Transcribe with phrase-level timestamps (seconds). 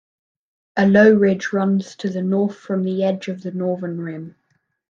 [0.77, 4.35] A low ridge runs to the north from the edge of the northern rim.